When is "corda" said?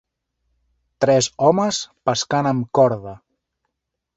2.81-3.15